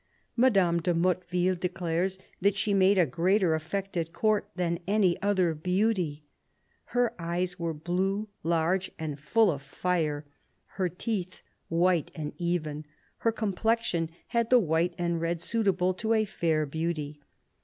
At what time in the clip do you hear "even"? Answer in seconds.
12.39-12.83